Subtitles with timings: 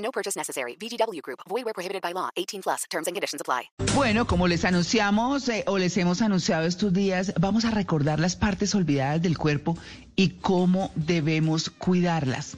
[0.00, 0.76] No purchase necessary.
[0.76, 1.40] VGW Group.
[1.48, 2.30] Void where prohibited by law.
[2.36, 2.84] 18 plus.
[2.90, 3.70] Terms and conditions apply.
[3.94, 8.36] Bueno, como les anunciamos eh, o les hemos anunciado estos días, vamos a recordar las
[8.36, 9.76] partes olvidadas del cuerpo
[10.16, 12.56] y cómo debemos cuidarlas.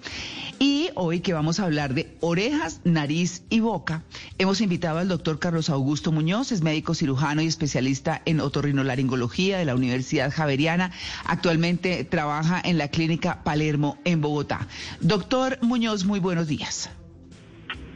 [0.59, 4.03] Y hoy que vamos a hablar de orejas, nariz y boca,
[4.39, 9.65] hemos invitado al doctor Carlos Augusto Muñoz, es médico cirujano y especialista en otorrinolaringología de
[9.65, 10.93] la Universidad Javeriana.
[11.25, 14.69] Actualmente trabaja en la clínica Palermo en Bogotá.
[15.01, 16.91] Doctor Muñoz, muy buenos días.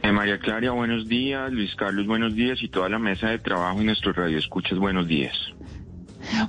[0.07, 1.51] Eh, María Clara, buenos días.
[1.51, 2.63] Luis Carlos, buenos días.
[2.63, 5.35] Y toda la mesa de trabajo y nuestro radio escuchas, buenos días.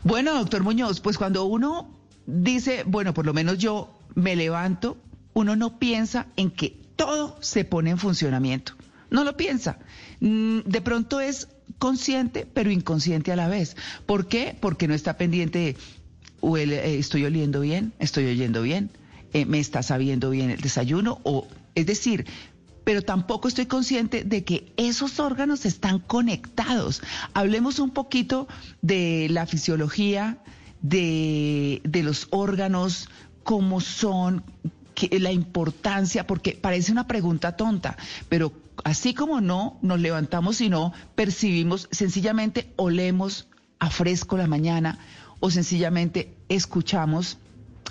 [0.05, 4.97] Bueno, doctor Muñoz, pues cuando uno dice, bueno, por lo menos yo me levanto,
[5.35, 8.75] uno no piensa en que todo se pone en funcionamiento.
[9.11, 9.81] No lo piensa.
[10.21, 13.77] Mm, De pronto es consciente, pero inconsciente a la vez.
[14.07, 14.57] ¿Por qué?
[14.61, 18.91] Porque no está pendiente de, eh, estoy oliendo bien, estoy oyendo bien,
[19.33, 22.25] eh, me está sabiendo bien el desayuno, o es decir,
[22.89, 27.03] pero tampoco estoy consciente de que esos órganos están conectados.
[27.35, 28.49] Hablemos un poquito
[28.81, 30.39] de la fisiología,
[30.81, 33.11] de, de los órganos,
[33.43, 34.43] cómo son,
[35.11, 37.99] la importancia, porque parece una pregunta tonta,
[38.31, 43.49] pero así como no nos levantamos y no percibimos, sencillamente olemos
[43.81, 44.99] a fresco la mañana
[45.41, 47.37] o sencillamente escuchamos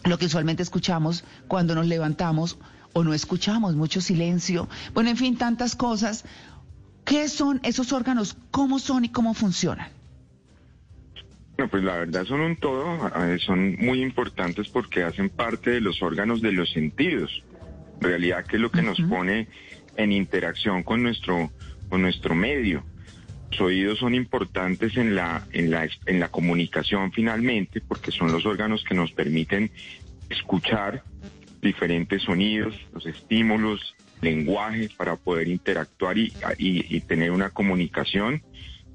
[0.06, 2.58] lo que usualmente escuchamos cuando nos levantamos
[2.98, 6.26] o no escuchamos, mucho silencio, bueno, en fin, tantas cosas.
[7.06, 8.36] ¿Qué son esos órganos?
[8.50, 9.90] ¿Cómo son y cómo funcionan?
[11.56, 15.82] Bueno, pues la verdad son un todo, eh, son muy importantes porque hacen parte de
[15.82, 17.44] los órganos de los sentidos.
[18.02, 19.48] En realidad, que es lo que nos pone
[19.96, 21.52] en interacción con nuestro,
[21.90, 22.84] con nuestro medio.
[23.52, 28.46] Los oídos son importantes en la, en la, en la comunicación finalmente, porque son los
[28.46, 29.72] órganos que nos permiten
[30.30, 31.04] escuchar
[31.68, 38.42] diferentes sonidos, los estímulos, lenguaje para poder interactuar y, y- y tener una comunicación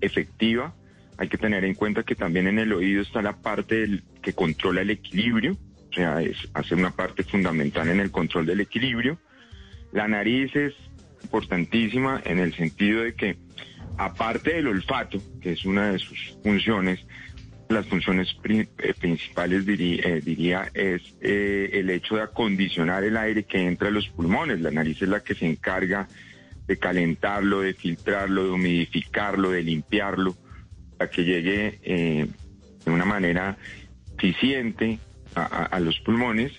[0.01, 0.75] efectiva.
[1.19, 4.33] Hay que tener en cuenta que también en el oído está la parte del- que
[4.33, 5.53] controla el equilibrio,
[5.91, 9.19] o sea, es, hace una parte fundamental en el control del equilibrio.
[9.93, 10.75] La nariz es
[11.23, 13.37] importantísima en el sentido de que,
[13.99, 16.99] aparte del olfato, que es una de sus funciones,
[17.73, 23.59] las funciones eh, principales eh, diría es eh, el hecho de acondicionar el aire que
[23.59, 24.61] entra a los pulmones.
[24.61, 26.09] La nariz es la que se encarga
[26.67, 30.37] de calentarlo, de filtrarlo, de humidificarlo, de limpiarlo,
[30.97, 31.81] para que llegue
[32.85, 33.59] de una manera
[34.17, 35.01] eficiente
[35.35, 36.53] a, los pulmones.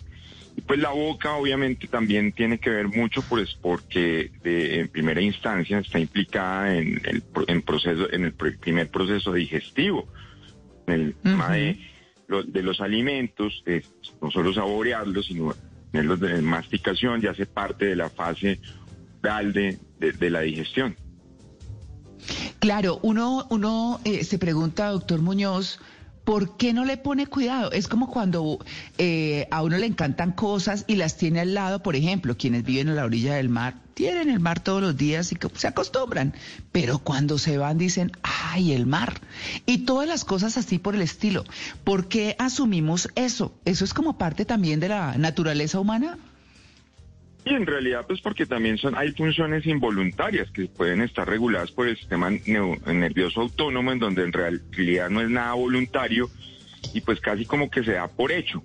[0.56, 5.22] Y pues la boca obviamente también tiene que ver mucho pues porque de- en primera
[5.22, 10.07] instancia está implicada en el en proceso en el pr- primer proceso digestivo
[10.88, 11.80] el tema de,
[12.28, 13.64] lo- de los alimentos,
[14.22, 15.56] no solo saborearlos, sino
[15.92, 18.60] tenerlos de masticación, ya hace parte de la fase
[19.24, 20.96] oral de, de- de la digestión.
[22.60, 25.80] Claro, uno, uno eh, se pregunta, doctor Muñoz,
[26.24, 27.72] ¿por qué no le pone cuidado?
[27.72, 28.60] Es como cuando
[28.98, 32.90] eh, a uno le encantan cosas y las tiene al lado, por ejemplo, quienes viven
[32.90, 36.34] a la orilla del mar, tienen el mar todos los días y se acostumbran,
[36.72, 39.22] pero cuando se van dicen, ay, el mar,
[39.66, 41.44] y todas las cosas así por el estilo.
[41.84, 43.54] ¿Por qué asumimos eso?
[43.66, 46.18] ¿Eso es como parte también de la naturaleza humana?
[47.46, 51.88] Y en realidad, pues porque también son, hay funciones involuntarias que pueden estar reguladas por
[51.88, 56.30] el sistema nervioso autónomo, en donde en realidad no es nada voluntario
[56.94, 58.64] y pues casi como que se da por hecho.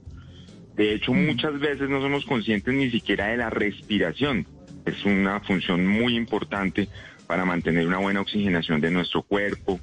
[0.76, 4.46] De hecho, muchas veces no somos conscientes ni siquiera de la respiración.
[4.86, 6.88] Es una función muy importante
[7.26, 9.80] para mantener una buena oxigenación de nuestro cuerpo.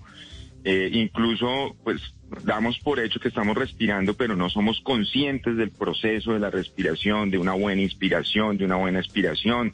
[0.67, 2.01] Eh, incluso, pues,
[2.43, 7.29] damos por hecho que estamos respirando, pero no somos conscientes del proceso de la respiración,
[7.29, 9.73] de una buena inspiración, de una buena expiración,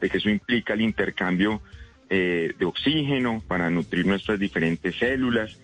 [0.00, 1.62] de que eso implica el intercambio
[2.10, 5.56] eh, de oxígeno para nutrir nuestras diferentes células.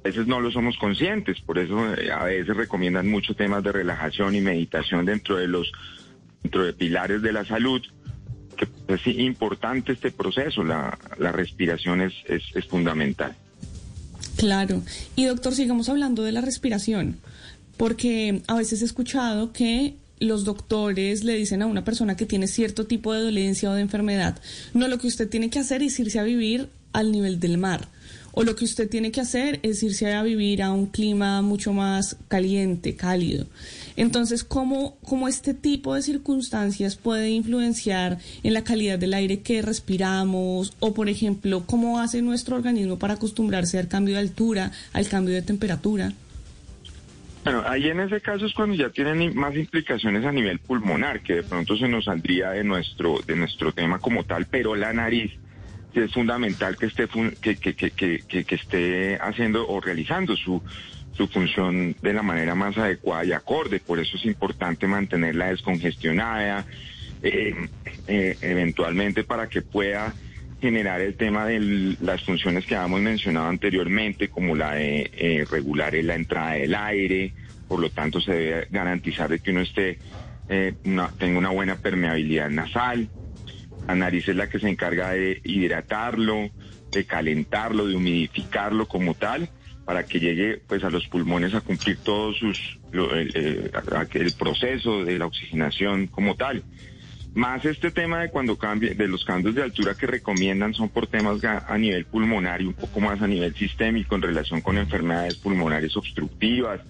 [0.00, 3.72] A veces no lo somos conscientes, por eso eh, a veces recomiendan muchos temas de
[3.72, 5.72] relajación y meditación dentro de los
[6.42, 7.80] dentro de pilares de la salud,
[8.58, 13.34] que es importante este proceso, la, respiración es, es, es fundamental.
[14.42, 14.82] Claro.
[15.14, 17.18] Y doctor, sigamos hablando de la respiración,
[17.76, 22.48] porque a veces he escuchado que los doctores le dicen a una persona que tiene
[22.48, 24.40] cierto tipo de dolencia o de enfermedad,
[24.74, 27.86] no, lo que usted tiene que hacer es irse a vivir al nivel del mar.
[28.32, 31.72] O lo que usted tiene que hacer es irse a vivir a un clima mucho
[31.72, 33.46] más caliente, cálido.
[33.96, 39.62] Entonces, ¿cómo, ¿cómo este tipo de circunstancias puede influenciar en la calidad del aire que
[39.62, 40.76] respiramos?
[40.80, 45.34] O, por ejemplo, ¿cómo hace nuestro organismo para acostumbrarse al cambio de altura, al cambio
[45.34, 46.12] de temperatura?
[47.44, 51.36] Bueno, ahí en ese caso es cuando ya tienen más implicaciones a nivel pulmonar, que
[51.36, 55.32] de pronto se nos saldría de nuestro, de nuestro tema como tal, pero la nariz
[55.94, 57.06] es fundamental que esté,
[57.40, 60.62] que, que, que, que, esté haciendo o realizando su,
[61.12, 63.80] su función de la manera más adecuada y acorde.
[63.80, 66.64] Por eso es importante mantenerla descongestionada,
[67.22, 67.54] eh,
[68.08, 70.14] eh, eventualmente para que pueda
[70.60, 75.92] generar el tema de las funciones que habíamos mencionado anteriormente, como la de eh, regular
[75.94, 77.32] la entrada del aire,
[77.68, 79.98] por lo tanto se debe garantizar de que uno esté,
[80.48, 83.08] tenga una buena permeabilidad nasal,
[83.86, 86.50] la nariz es la que se encarga de hidratarlo,
[86.90, 89.48] de calentarlo, de humidificarlo como tal,
[89.84, 95.26] para que llegue pues a los pulmones a cumplir todos sus el, proceso de la
[95.26, 96.62] oxigenación como tal.
[97.34, 101.06] Más este tema de cuando cambie, de los cambios de altura que recomiendan son por
[101.06, 105.36] temas a nivel pulmonar y un poco más a nivel sistémico en relación con enfermedades
[105.36, 106.80] pulmonares obstructivas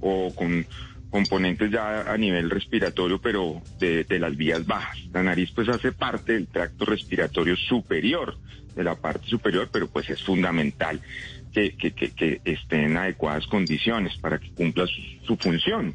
[0.00, 0.66] o con
[1.12, 4.98] componentes ya a nivel respiratorio, pero de, las vías bajas.
[5.12, 8.38] La nariz pues hace parte del tracto respiratorio superior,
[8.74, 11.00] de la parte superior, pero pues es fundamental
[11.52, 14.86] que, que, que, esté en adecuadas condiciones para que cumpla
[15.26, 15.94] su función.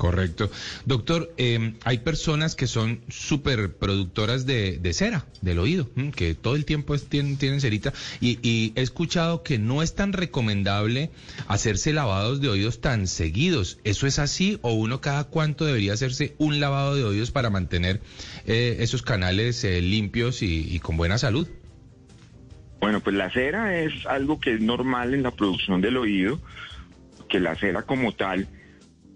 [0.00, 0.50] Correcto.
[0.86, 6.64] Doctor, em, hay personas que son súper productoras de, cera, del oído, que todo el
[6.64, 11.10] tiempo tienen, cerita, y, he escuchado que no es tan recomendable
[11.48, 13.78] hacerse lavados de oídos tan seguidos.
[13.84, 18.00] ¿Eso es así o uno cada cuánto debería hacerse un lavado de oídos para mantener
[18.46, 21.46] eh, esos canales eh, limpios y, y con buena salud?
[22.80, 26.40] Bueno, pues la cera es algo que es normal en la producción del oído,
[27.28, 28.48] que la cera como tal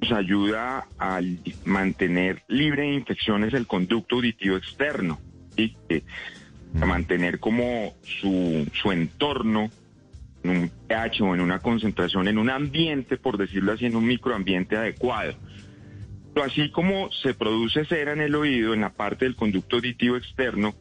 [0.04, 1.20] nos ayuda a
[1.64, 5.18] mantener libre de infecciones el conducto auditivo externo,
[5.56, 5.76] y
[6.80, 9.70] a mantener como su, su entorno
[10.42, 14.06] en un pH o en una concentración, en un ambiente, por decirlo así, en un
[14.06, 15.34] microambiente adecuado.
[16.34, 20.16] Pero así como se produce cera en el oído, en la parte del conducto auditivo
[20.16, 20.74] externo,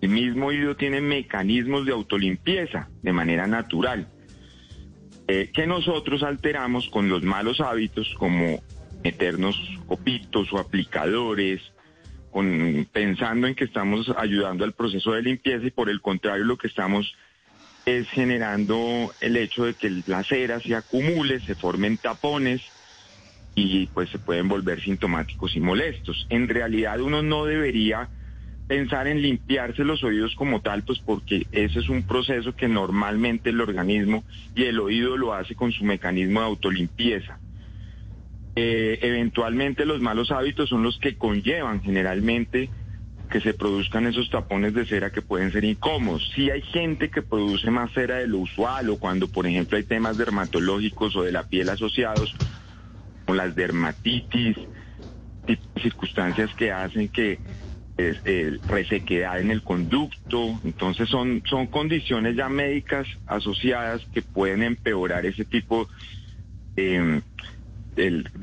[0.00, 4.08] el mismo oído tiene mecanismos de autolimpieza de manera natural.
[5.28, 8.62] Eh, que nosotros alteramos con los malos hábitos como
[9.02, 9.56] meternos
[9.86, 11.60] copitos o aplicadores,
[12.92, 16.66] pensando en que estamos ayudando al proceso de limpieza y por el contrario lo que
[16.66, 17.14] estamos
[17.86, 22.60] es generando el hecho de que la cera se acumule, se formen tapones
[23.54, 26.26] y pues se pueden volver sintomáticos y molestos.
[26.28, 28.10] En realidad uno no debería
[28.66, 33.50] pensar en limpiarse los oídos como tal, pues porque ese es un proceso que normalmente
[33.50, 34.24] el organismo
[34.54, 37.38] y el oído lo hace con su mecanismo de autolimpieza.
[38.56, 42.70] Eh, eventualmente los malos hábitos son los que conllevan generalmente
[43.30, 46.30] que se produzcan esos tapones de cera que pueden ser incómodos.
[46.34, 49.84] Si hay gente que produce más cera de lo usual o cuando por ejemplo hay
[49.84, 52.34] temas dermatológicos o de la piel asociados,
[53.26, 54.56] o las dermatitis,
[55.80, 57.38] circunstancias que hacen que
[57.96, 64.62] es, eh, resequedad en el conducto, entonces son, son condiciones ya médicas asociadas que pueden
[64.62, 65.88] empeorar ese tipo
[66.74, 67.22] de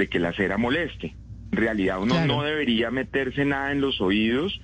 [0.10, 1.16] que la cera moleste.
[1.52, 4.60] En realidad uno no debería meterse nada en los oídos.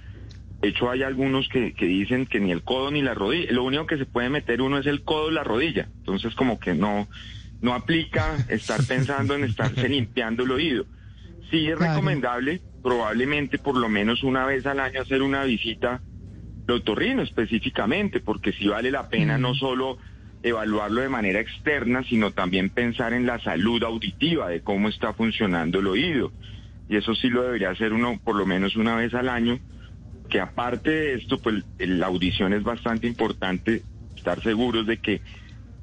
[0.60, 3.64] De hecho hay algunos que, que dicen que ni el codo ni la rodilla, lo
[3.64, 5.88] único que se puede meter uno es el codo y la rodilla.
[6.00, 7.08] Entonces como que no,
[7.62, 10.86] no aplica estar pensando en estarse limpiando el oído.
[11.52, 16.02] Sí es recomendable probablemente por lo menos una vez al año hacer una visita
[16.68, 19.98] al otorrino específicamente, porque si vale la pena no solo
[20.44, 25.80] evaluarlo de manera externa, sino también pensar en la salud auditiva, de cómo está funcionando
[25.80, 26.32] el oído.
[26.88, 29.60] Y eso sí lo debería hacer uno por lo menos una vez al año,
[30.30, 33.84] que aparte de esto, pues la audición es bastante importante,
[34.16, 35.22] estar seguros de que eh,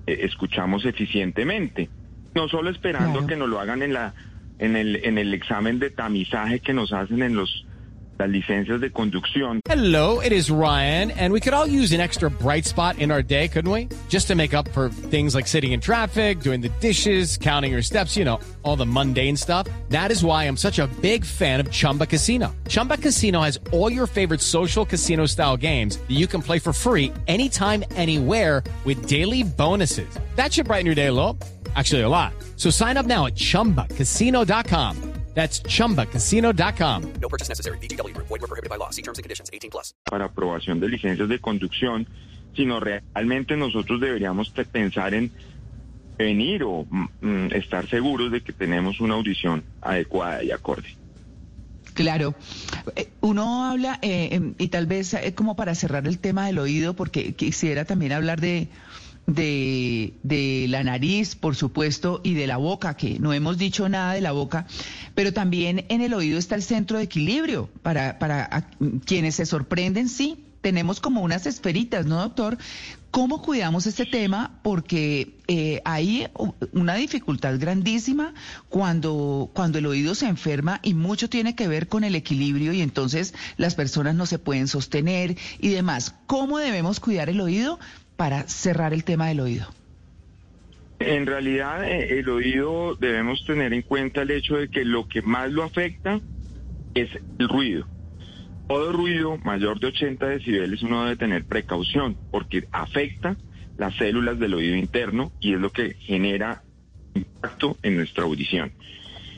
[0.07, 1.91] escuchamos eficientemente,
[2.35, 4.15] no solo esperando que nos lo hagan en la
[4.59, 7.67] en el, en el examen de tamizaje que nos hacen en los
[8.19, 9.61] las licencias de conducción.
[9.69, 13.23] Hello, it is Ryan, and we could all use an extra bright spot in our
[13.23, 13.89] day, couldn't we?
[14.09, 17.83] Just to make up for things like sitting in traffic, doing the dishes, counting your
[17.83, 19.67] steps, you know, all the mundane stuff.
[19.91, 22.55] That is why I'm such a big fan of Chumba Casino.
[22.69, 26.73] Chumba Casino has all your favorite social casino style games that you can play for
[26.73, 30.09] free anytime, anywhere with daily bonuses.
[30.37, 31.37] That should brighten your day a little.
[31.77, 32.33] Actually, a lot.
[32.57, 34.97] So sign up now at chumbacasino.com.
[35.37, 37.13] That's chumbacasino.com.
[37.21, 37.77] No purchase necessary.
[37.79, 38.27] VGW Group.
[38.29, 38.89] Void were prohibited by law.
[38.89, 39.51] See terms and conditions.
[39.53, 39.93] 18 plus.
[40.11, 42.07] para aprobación de licencias de conducción,
[42.55, 45.31] sino realmente nosotros deberíamos pensar en
[46.17, 50.89] venir o mm, mm, estar seguros de que tenemos una audición adecuada y acorde.
[51.93, 52.35] Claro.
[52.95, 56.59] Eh, Uno habla, eh, em, y tal vez eh, como para cerrar el tema del
[56.59, 58.69] oído, porque quisiera también hablar de,
[59.27, 64.15] de, de la nariz, por supuesto, y de la boca, que no hemos dicho nada
[64.15, 64.67] de la boca,
[65.15, 67.69] pero también en el oído está el centro de equilibrio.
[67.83, 68.69] Para, para
[69.05, 72.59] quienes se sorprenden, sí, tenemos como unas esferitas, ¿no, doctor?
[73.13, 74.59] ¿Cómo cuidamos este tema?
[74.63, 76.29] Porque eh, hay
[76.73, 78.35] una dificultad grandísima
[78.69, 82.83] cuando, cuando el oído se enferma y mucho tiene que ver con el equilibrio y
[82.83, 86.15] entonces las personas no se pueden sostener y demás.
[86.27, 87.79] ¿Cómo debemos cuidar el oído
[88.17, 89.67] para cerrar el tema del oído?
[90.99, 95.23] En realidad, eh, el oído debemos tener en cuenta el hecho de que lo que
[95.23, 96.21] más lo afecta
[96.95, 97.87] es el ruido.
[98.69, 103.37] Todo ruido mayor de 80 decibeles uno debe tener precaución porque afecta
[103.77, 106.63] las células del oído interno y es lo que genera
[107.15, 108.73] impacto en nuestra audición.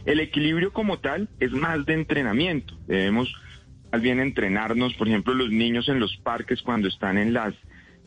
[0.07, 2.75] El equilibrio como tal es más de entrenamiento.
[2.87, 3.35] Debemos
[3.93, 7.55] más bien entrenarnos, por ejemplo, los niños en los parques cuando están en las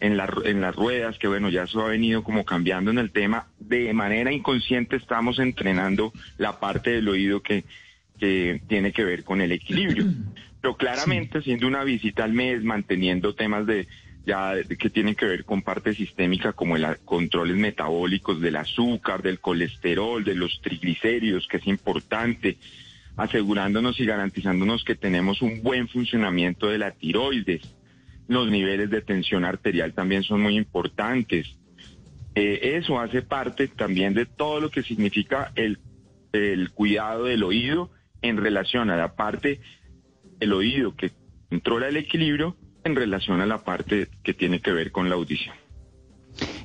[0.01, 3.11] en, la- en las ruedas, que bueno, ya eso ha venido como cambiando en el
[3.11, 7.63] tema, de manera inconsciente estamos entrenando la parte del oído que,
[8.19, 10.05] que tiene que ver con el equilibrio.
[10.61, 13.87] Pero claramente haciendo una visita al mes, manteniendo temas de
[14.23, 19.39] ya que tienen que ver con parte sistémica como el controles metabólicos del azúcar, del
[19.39, 22.57] colesterol, de los triglicéridos, que es importante,
[23.17, 27.61] asegurándonos y garantizándonos que tenemos un buen funcionamiento de la tiroides.
[28.31, 31.57] Los niveles de tensión arterial también son muy importantes.
[32.33, 35.79] Eh, eso hace parte también de todo lo que significa el,
[36.31, 39.59] el cuidado del oído en relación a la parte
[40.39, 41.11] del oído que
[41.49, 45.60] controla el equilibrio en relación a la parte que tiene que ver con la audición.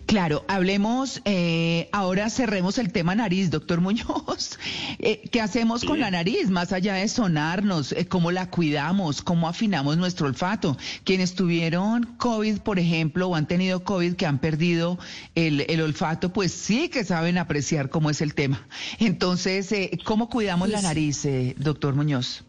[0.07, 4.59] Claro, hablemos, eh, ahora cerremos el tema nariz, doctor Muñoz.
[4.99, 7.93] Eh, ¿Qué hacemos con la nariz, más allá de sonarnos?
[7.93, 9.21] Eh, ¿Cómo la cuidamos?
[9.21, 10.77] ¿Cómo afinamos nuestro olfato?
[11.05, 14.99] Quienes tuvieron COVID, por ejemplo, o han tenido COVID, que han perdido
[15.35, 18.67] el, el olfato, pues sí que saben apreciar cómo es el tema.
[18.99, 22.45] Entonces, eh, ¿cómo cuidamos la Pues- nariz, eh, doctor Muñoz?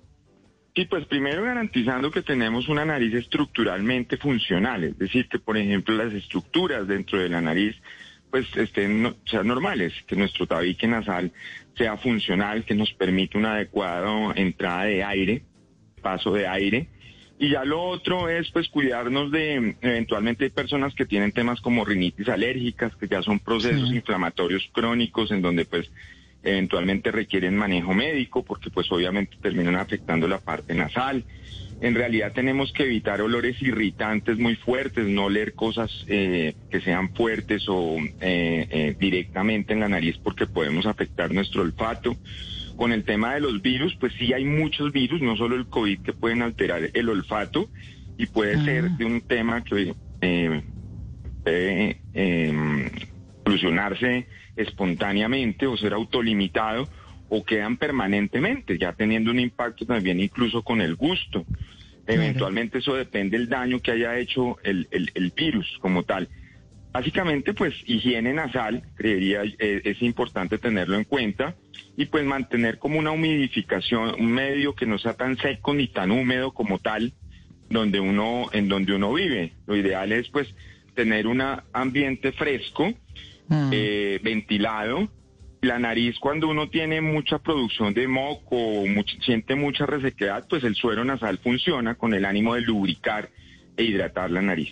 [0.78, 5.96] Sí, pues primero garantizando que tenemos una nariz estructuralmente funcional, es decir, que por ejemplo
[5.96, 7.76] las estructuras dentro de la nariz
[8.30, 11.32] pues estén no- sean normales, que nuestro tabique nasal
[11.76, 15.42] sea funcional, que nos permite una adecuada entrada de aire,
[16.04, 16.90] paso de aire.
[17.40, 21.86] Y ya lo otro es pues cuidarnos de, eventualmente hay personas que tienen temas como
[21.86, 23.96] rinitis alérgicas, que ya son procesos Sí.
[23.96, 25.90] inflamatorios crónicos en donde pues
[26.52, 31.24] eventualmente requieren manejo médico porque pues obviamente terminan afectando la parte nasal.
[31.80, 37.14] En realidad tenemos que evitar olores irritantes muy fuertes, no leer cosas eh, que sean
[37.14, 42.16] fuertes o eh, eh, directamente en la nariz porque podemos afectar nuestro olfato.
[42.78, 46.02] Con el tema de los virus, pues sí hay muchos virus, no solo el COVID,
[46.02, 47.70] que pueden alterar el olfato
[48.18, 48.66] y puede Ah.
[48.66, 50.62] ser de un tema que eh,
[51.44, 52.92] puede eh,
[53.46, 54.28] solucionarse
[54.58, 56.90] espontáneamente o ser autolimitado
[57.30, 61.46] o quedan permanentemente, ya teniendo un impacto también incluso con el gusto.
[62.06, 62.22] Claro.
[62.22, 66.30] Eventualmente eso depende del daño que haya hecho el, el- el virus como tal.
[66.94, 71.56] Básicamente, pues higiene nasal, creería, eh, es importante tenerlo en cuenta
[71.96, 76.12] y pues mantener como una humidificación, un medio que no sea tan seco ni tan
[76.12, 77.12] húmedo como tal,
[77.70, 79.52] donde uno, en donde uno vive.
[79.68, 80.48] Lo ideal es pues
[80.96, 82.94] tener un ambiente fresco,
[83.50, 83.70] Mm.
[83.72, 85.10] eh, ventilado.
[85.62, 90.64] La nariz, cuando uno tiene mucha producción de moco o much- siente mucha resequedad, pues
[90.64, 93.30] el suero nasal funciona con el ánimo de lubricar
[93.76, 94.72] e hidratar la nariz.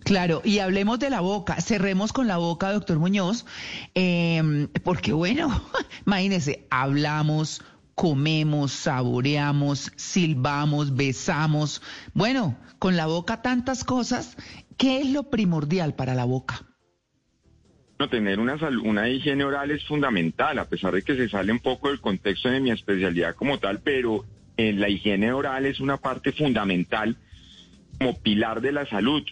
[0.00, 3.44] Claro, y hablemos de la boca, cerremos con la boca, doctor Muñoz,
[3.94, 5.62] eh, porque bueno,
[6.06, 7.62] imagínese, hablamos,
[7.94, 11.82] comemos, saboreamos, silbamos, besamos,
[12.14, 14.38] bueno, con la boca tantas cosas,
[14.78, 16.64] ¿qué es lo primordial para la boca?
[17.98, 21.58] No, tener una, una higiene oral es fundamental, a pesar de que se sale un
[21.58, 24.24] poco del contexto de mi especialidad como tal, pero
[24.56, 27.16] eh, la higiene oral es una parte fundamental
[27.98, 29.24] como pilar de la salud.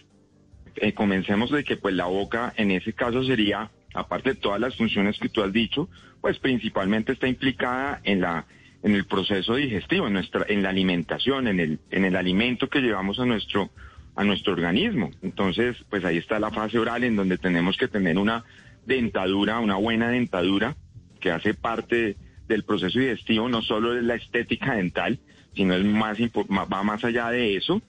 [0.75, 4.75] Eh, comencemos de que pues la boca en ese caso sería, aparte de todas las
[4.75, 8.45] funciones que tú has dicho, pues principalmente está implicada en la
[8.83, 12.79] en el proceso digestivo, en nuestra, en la alimentación, en el, en el alimento que
[12.79, 13.69] llevamos a nuestro,
[14.17, 15.11] a nuestro organismo.
[15.21, 18.43] Entonces, pues ahí está la fase oral en donde tenemos que tener una
[18.85, 20.75] dentadura, una buena dentadura,
[21.21, 25.19] que hace parte del proceso digestivo no solo es la estética dental,
[25.55, 27.81] sino es más va más allá de eso.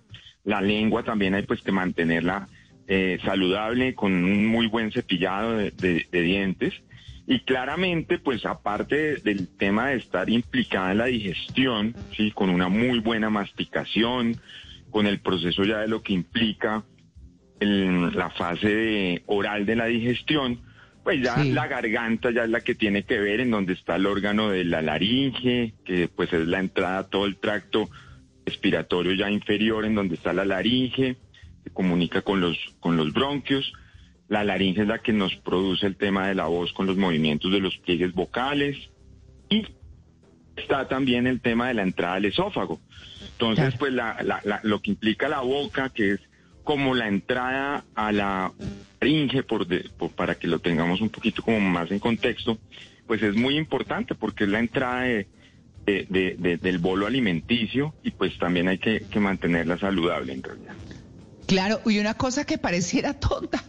[0.44, 2.48] La lengua también hay pues que mantenerla
[2.86, 6.74] eh, saludable con un muy buen cepillado de, de- dientes.
[7.26, 12.48] Y claramente, pues aparte de- del tema de estar implicada en la digestión, sí, con
[12.50, 14.40] una muy buena masticación,
[14.90, 16.84] con el proceso ya de lo que implica
[17.60, 20.60] el- la fase de- oral de la digestión,
[21.04, 21.52] pues ya Sí.
[21.52, 24.64] la garganta ya es la que tiene que ver en donde está el órgano de
[24.64, 27.88] la laringe, que pues es la entrada a todo el tracto
[28.46, 31.16] respiratorio ya inferior en donde está la laringe,
[31.64, 33.72] se comunica con los, con los bronquios.
[34.28, 37.50] La laringe es la que nos produce el tema de la voz con los movimientos
[37.50, 38.76] de los pliegues vocales.
[39.50, 39.64] Y
[40.56, 42.80] está también el tema de la entrada al esófago.
[43.40, 43.78] Entonces, Claro.
[43.78, 46.20] pues la- la- la- lo que implica la boca, que es
[46.64, 48.52] como la entrada a la
[49.00, 52.58] laringe, por de- por- para que lo tengamos un poquito como más en contexto,
[53.06, 55.28] pues es muy importante porque es la entrada de-
[56.60, 60.74] del bolo alimenticio y pues también hay que, que mantenerla saludable en realidad.
[61.46, 63.62] Claro, y una cosa que pareciera tonta,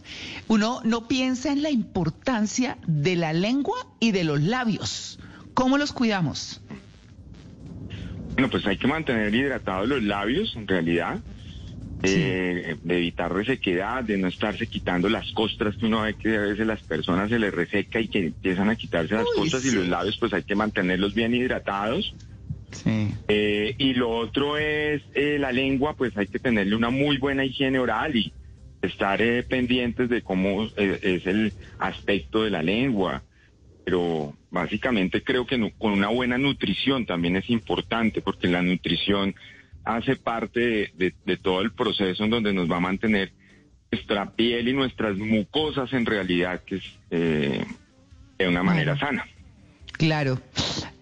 [0.48, 5.18] uno no piensa en la importancia de la lengua y de los labios.
[5.54, 6.60] ¿Cómo los cuidamos?
[8.40, 11.18] Bueno, pues hay que mantener hidratados los labios, en realidad,
[12.02, 16.40] eh, de evitar resequedad, de no estarse quitando las costras, que uno ve que a
[16.40, 19.72] veces las personas se les reseca y que empiezan a quitarse las Uy, costras y
[19.72, 22.14] los labios, pues hay que mantenerlos bien hidratados.
[22.70, 23.10] Sí.
[23.28, 27.44] Eh, y lo otro es eh, la lengua, pues hay que tenerle una muy buena
[27.44, 28.32] higiene oral y
[28.80, 33.22] estar eh, pendientes de cómo eh, es el aspecto de la lengua.
[33.84, 39.34] Pero básicamente creo que con una buena nutrición también es importante, porque la nutrición
[39.84, 43.32] hace parte de, de- de todo el proceso en donde nos va a mantener
[43.90, 47.64] nuestra piel y nuestras mucosas en realidad, que es eh,
[48.38, 49.06] de una manera Bueno.
[49.06, 49.26] sana.
[49.98, 50.38] Claro.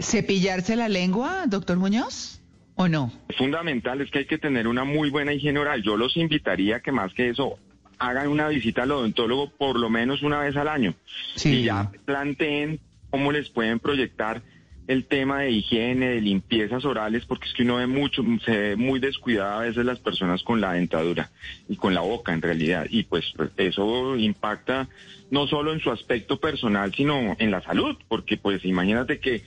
[0.01, 2.41] ¿Cepillarse la lengua, doctor Muñoz?
[2.77, 3.13] ¿O no?
[3.37, 5.83] fundamental es que hay que tener una muy buena higiene oral.
[5.83, 7.59] Yo los invitaría que más que eso
[7.99, 10.95] hagan una visita al odontólogo por lo menos una vez al año
[11.35, 11.61] Sí.
[11.61, 12.81] y ya planteen
[13.11, 14.43] cómo les pueden proyectar
[14.87, 18.77] el tema de higiene, de limpiezas orales, porque es que uno ve mucho, se ve
[18.77, 21.31] muy descuidada a veces las personas con la dentadura
[21.69, 22.87] y con la boca en realidad.
[22.89, 23.27] Y pues
[23.59, 24.89] eso impacta
[25.31, 29.43] no solo en su aspecto personal, sino en la salud, porque pues imagínate que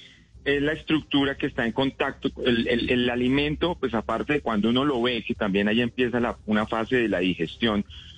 [0.46, 4.70] es la estructura que está en contacto, el, el- el alimento, pues aparte de cuando
[4.70, 8.11] uno lo ve, que también ahí empieza la- una fase de la digestión, es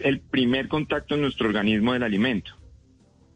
[0.00, 2.52] el primer contacto en nuestro organismo del alimento.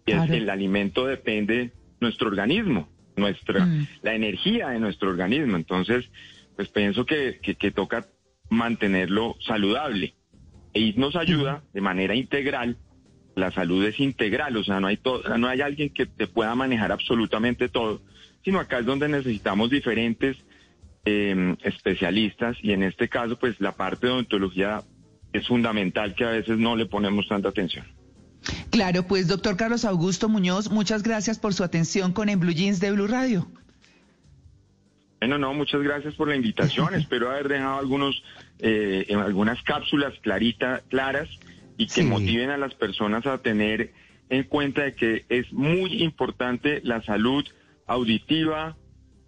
[0.07, 0.35] Y es- Claro.
[0.35, 3.87] el alimento depende de nuestro organismo, nuestra, Mm.
[4.03, 5.57] la energía de nuestro organismo.
[5.57, 6.11] Entonces,
[6.57, 8.07] pues pienso que, que, que toca
[8.49, 10.15] mantenerlo saludable.
[10.73, 12.77] Y nos ayuda de manera integral.
[13.37, 16.55] La salud es integral, o sea, no hay, to- no hay alguien que te pueda
[16.55, 18.03] manejar absolutamente todo,
[18.45, 20.37] sino acá es donde necesitamos diferentes
[21.07, 24.83] eh, especialistas y en este caso, pues la parte de odontología
[25.33, 27.87] es fundamental que a veces no le ponemos tanta atención.
[28.71, 32.81] Claro, pues doctor Carlos Augusto Muñoz, muchas gracias por su atención con En Blue Jeans
[32.81, 33.47] de Blue Radio.
[35.21, 36.95] Bueno, no, muchas gracias por la invitación.
[36.95, 38.23] Espero haber dejado algunos,
[38.59, 41.29] eh, en algunas cápsulas claritas, claras
[41.77, 42.03] y que Sí.
[42.03, 43.93] motiven a las personas a tener
[44.31, 47.45] en cuenta de que es muy importante la salud
[47.87, 48.77] auditiva,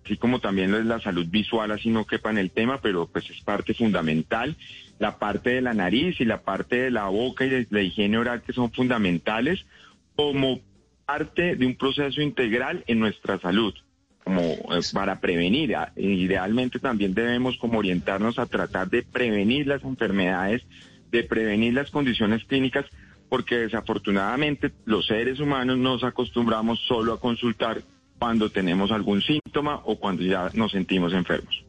[0.05, 3.07] así como también lo es la salud visual, así no quepa en el tema, pero
[3.09, 4.57] pues es parte fundamental.
[5.03, 8.19] La parte de la nariz y la parte de la boca y de la higiene
[8.19, 9.67] oral que son fundamentales
[10.15, 10.61] como
[11.05, 13.75] parte de un proceso integral en nuestra salud
[14.23, 15.75] como eh, para prevenir.
[15.75, 20.63] Ah, Idealmente también debemos como orientarnos a tratar de prevenir las enfermedades,
[21.11, 22.87] de prevenir las condiciones clínicas,
[23.29, 27.83] porque desafortunadamente los seres humanos nos acostumbramos solo a consultar
[28.21, 31.65] cuando tenemos algún síntoma o cuando ya nos sentimos enfermos.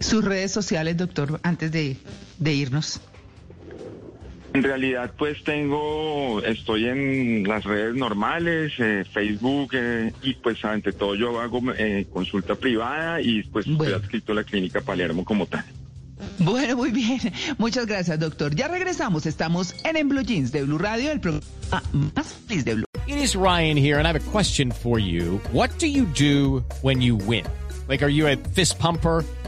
[0.00, 1.96] Sus redes sociales, doctor, antes de,
[2.38, 3.00] de irnos.
[4.54, 10.92] En realidad, pues tengo, estoy en las redes normales, eh, Facebook, eh, y pues ante
[10.92, 13.96] todo yo hago eh, consulta privada y pues estoy Bueno.
[13.96, 15.64] adscrito a la clínica Palermo como tal.
[16.38, 17.20] Bueno, muy bien.
[17.58, 18.54] Muchas gracias, doctor.
[18.54, 19.26] Ya regresamos.
[19.26, 21.46] Estamos en En Blue Jeans de Blue Radio, el programa
[22.14, 22.84] más feliz de Blue.
[23.06, 25.38] It is Ryan here, and I have a question for you.
[25.52, 27.44] What do you do when you win?
[27.88, 29.22] Like, are you a fist pumper?